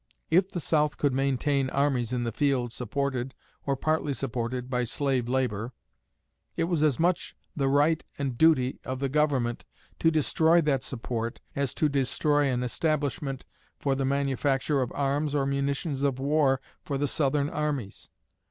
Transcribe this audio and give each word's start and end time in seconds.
If 0.31 0.49
the 0.49 0.59
South 0.59 0.97
could 0.97 1.13
maintain 1.13 1.69
armies 1.69 2.11
in 2.11 2.23
the 2.23 2.31
field 2.31 2.73
supported, 2.73 3.35
or 3.67 3.75
partly 3.77 4.15
supported, 4.15 4.67
by 4.67 4.83
slave 4.83 5.29
labor, 5.29 5.73
it 6.55 6.63
was 6.63 6.83
as 6.83 6.99
much 6.99 7.35
the 7.55 7.67
right 7.69 8.03
and 8.17 8.31
the 8.31 8.35
duty 8.35 8.79
of 8.83 8.97
the 8.97 9.09
Government 9.09 9.63
to 9.99 10.09
destroy 10.09 10.59
that 10.61 10.81
support 10.81 11.39
as 11.55 11.75
to 11.75 11.87
destroy 11.87 12.51
an 12.51 12.63
establishment 12.63 13.45
for 13.77 13.93
the 13.93 14.03
manufacture 14.03 14.81
of 14.81 14.91
arms 14.95 15.35
or 15.35 15.45
munitions 15.45 16.01
of 16.01 16.17
war 16.17 16.59
for 16.83 16.97
the 16.97 17.07
Southern 17.07 17.51
armies. 17.51 18.09